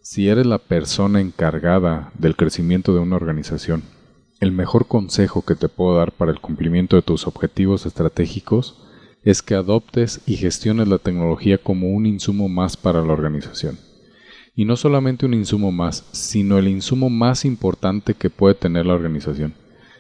si 0.02 0.30
eres 0.30 0.46
la 0.46 0.60
persona 0.60 1.20
encargada 1.20 2.12
del 2.18 2.38
crecimiento 2.38 2.94
de 2.94 3.00
una 3.02 3.18
organización, 3.18 3.84
el 4.40 4.54
mejor 4.54 4.88
consejo 4.88 5.44
que 5.44 5.56
te 5.56 5.68
puedo 5.68 5.98
dar 5.98 6.14
para 6.14 6.32
el 6.32 6.40
cumplimiento 6.40 6.96
de 6.96 7.02
tus 7.02 7.28
objetivos 7.28 7.86
estratégicos 7.86 8.82
es 9.24 9.42
que 9.42 9.56
adoptes 9.56 10.22
y 10.26 10.38
gestiones 10.38 10.88
la 10.88 11.00
tecnología 11.00 11.58
como 11.58 11.90
un 11.90 12.06
insumo 12.06 12.48
más 12.48 12.78
para 12.78 13.02
la 13.02 13.12
organización. 13.12 13.78
Y 14.56 14.64
no 14.64 14.78
solamente 14.78 15.26
un 15.26 15.34
insumo 15.34 15.74
más, 15.74 16.08
sino 16.14 16.58
el 16.58 16.70
insumo 16.70 17.10
más 17.10 17.44
importante 17.44 18.14
que 18.14 18.30
puede 18.30 18.56
tener 18.56 18.86
la 18.86 18.94
organización. 18.94 19.54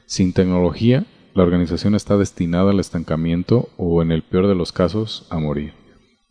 Sin 0.08 0.32
tecnología, 0.32 1.06
la 1.34 1.44
organización 1.44 1.94
está 1.94 2.18
destinada 2.18 2.72
al 2.72 2.80
estancamiento 2.80 3.68
o, 3.76 4.02
en 4.02 4.14
el 4.14 4.24
peor 4.24 4.48
de 4.48 4.56
los 4.56 4.72
casos, 4.72 5.28
a 5.30 5.38
morir. 5.38 5.74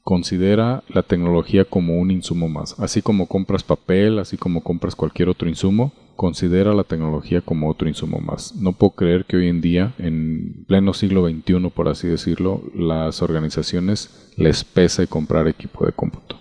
Considera 0.02 0.82
la 0.88 1.02
tecnología 1.02 1.66
como 1.66 1.98
un 1.98 2.10
insumo 2.10 2.48
más. 2.48 2.80
Así 2.80 3.02
como 3.02 3.26
compras 3.26 3.64
papel, 3.64 4.18
así 4.18 4.38
como 4.38 4.62
compras 4.62 4.96
cualquier 4.96 5.28
otro 5.28 5.46
insumo, 5.46 5.92
considera 6.16 6.72
la 6.72 6.84
tecnología 6.84 7.42
como 7.42 7.68
otro 7.68 7.86
insumo 7.86 8.18
más. 8.18 8.56
No 8.56 8.72
puedo 8.72 8.92
creer 8.92 9.26
que 9.26 9.36
hoy 9.36 9.48
en 9.48 9.60
día, 9.60 9.94
en 9.98 10.64
pleno 10.66 10.94
siglo 10.94 11.28
XXI, 11.28 11.68
por 11.68 11.88
así 11.88 12.08
decirlo, 12.08 12.62
las 12.74 13.20
organizaciones 13.20 14.32
les 14.38 14.64
pese 14.64 15.06
comprar 15.06 15.48
equipo 15.48 15.84
de 15.84 15.92
cómputo. 15.92 16.36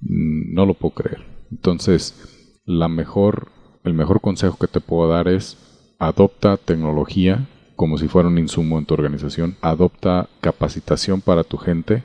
Mm, 0.00 0.52
no 0.52 0.66
lo 0.66 0.74
puedo 0.74 0.94
creer. 0.94 1.24
Entonces, 1.50 2.60
la 2.66 2.88
mejor, 2.88 3.48
el 3.82 3.94
mejor 3.94 4.20
consejo 4.20 4.58
que 4.58 4.66
te 4.66 4.80
puedo 4.80 5.08
dar 5.08 5.26
es 5.28 5.56
adopta 5.98 6.56
tecnología 6.56 7.46
como 7.76 7.98
si 7.98 8.08
fuera 8.08 8.28
un 8.28 8.38
insumo 8.38 8.78
en 8.78 8.86
tu 8.86 8.94
organización. 8.94 9.56
Adopta 9.60 10.28
capacitación 10.40 11.20
para 11.20 11.44
tu 11.44 11.56
gente 11.56 12.02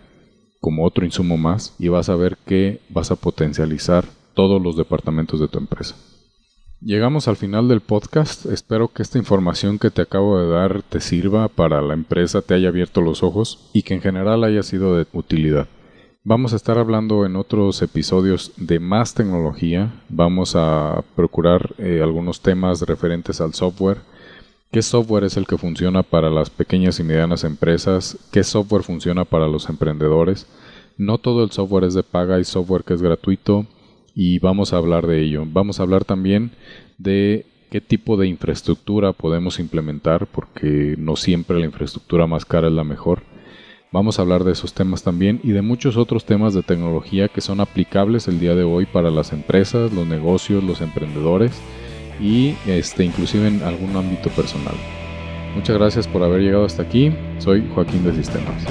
como 0.59 0.85
otro 0.85 1.05
insumo 1.05 1.37
más 1.37 1.75
y 1.79 1.87
vas 1.87 2.09
a 2.09 2.15
ver 2.15 2.37
que 2.45 2.81
vas 2.89 3.11
a 3.11 3.15
potencializar 3.15 4.05
todos 4.33 4.61
los 4.61 4.75
departamentos 4.77 5.39
de 5.39 5.47
tu 5.47 5.57
empresa. 5.57 5.95
Llegamos 6.81 7.27
al 7.27 7.35
final 7.35 7.67
del 7.67 7.81
podcast. 7.81 8.45
Espero 8.45 8.87
que 8.87 9.01
esta 9.01 9.17
información 9.17 9.79
que 9.79 9.91
te 9.91 10.01
acabo 10.01 10.39
de 10.39 10.47
dar 10.47 10.81
te 10.81 11.01
sirva 11.01 11.49
para 11.49 11.81
la 11.81 11.93
empresa, 11.93 12.41
te 12.41 12.53
haya 12.53 12.69
abierto 12.69 13.01
los 13.01 13.21
ojos 13.21 13.69
y 13.73 13.83
que 13.83 13.95
en 13.95 14.01
general 14.01 14.45
haya 14.45 14.63
sido 14.63 14.95
de 14.95 15.05
utilidad. 15.11 15.67
Vamos 16.23 16.53
a 16.53 16.57
estar 16.57 16.77
hablando 16.77 17.25
en 17.25 17.35
otros 17.35 17.81
episodios 17.81 18.51
de 18.57 18.79
más 18.79 19.13
tecnología. 19.13 19.93
Vamos 20.09 20.55
a 20.55 21.03
procurar 21.15 21.73
eh, 21.77 22.01
algunos 22.03 22.41
temas 22.41 22.81
referentes 22.81 23.41
al 23.41 23.53
software 23.53 23.99
¿Qué 24.71 24.83
software 24.83 25.23
es 25.23 25.35
el 25.35 25.47
que 25.47 25.57
funciona 25.57 26.03
para 26.03 26.29
las 26.29 26.51
pequeñas 26.51 26.99
y 26.99 27.03
medianas 27.03 27.43
empresas? 27.43 28.19
¿Qué 28.31 28.43
software 28.43 28.83
funciona 28.83 29.25
para 29.25 29.47
los 29.47 29.67
emprendedores? 29.67 30.45
No 30.95 31.17
todo 31.17 31.43
el 31.43 31.49
software 31.49 31.85
es 31.85 31.95
de 31.95 32.03
paga, 32.03 32.35
hay 32.35 32.43
software 32.43 32.83
que 32.83 32.93
es 32.93 33.01
gratuito 33.01 33.65
y 34.13 34.37
vamos 34.37 34.71
a 34.71 34.77
hablar 34.77 35.07
de 35.07 35.23
ello. 35.23 35.43
Vamos 35.47 35.79
a 35.79 35.83
hablar 35.83 36.05
también 36.05 36.51
de 36.99 37.47
qué 37.71 37.81
tipo 37.81 38.15
de 38.15 38.27
infraestructura 38.27 39.11
podemos 39.11 39.59
implementar, 39.59 40.27
porque 40.27 40.93
no 40.99 41.15
siempre 41.15 41.59
la 41.59 41.65
infraestructura 41.65 42.27
más 42.27 42.45
cara 42.45 42.67
es 42.67 42.73
la 42.73 42.83
mejor. 42.83 43.23
Vamos 43.91 44.19
a 44.19 44.21
hablar 44.21 44.43
de 44.43 44.51
esos 44.51 44.73
temas 44.75 45.01
también 45.01 45.39
y 45.43 45.51
de 45.51 45.63
muchos 45.63 45.97
otros 45.97 46.23
temas 46.23 46.53
de 46.53 46.61
tecnología 46.61 47.27
que 47.27 47.41
son 47.41 47.59
aplicables 47.59 48.27
el 48.27 48.39
día 48.39 48.53
de 48.53 48.63
hoy 48.63 48.85
para 48.85 49.09
las 49.09 49.33
empresas, 49.33 49.91
los 49.91 50.05
negocios, 50.05 50.63
los 50.63 50.81
emprendedores 50.81 51.59
y 52.21 52.53
este, 52.67 53.03
inclusive 53.03 53.47
en 53.47 53.63
algún 53.63 53.95
ámbito 53.95 54.29
personal. 54.29 54.75
Muchas 55.55 55.75
gracias 55.79 56.07
por 56.07 56.21
haber 56.21 56.41
llegado 56.41 56.65
hasta 56.65 56.83
aquí. 56.83 57.11
Soy 57.39 57.67
Joaquín 57.73 58.03
de 58.03 58.13
Sistemas. 58.13 58.63